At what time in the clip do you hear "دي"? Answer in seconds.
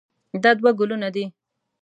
1.15-1.25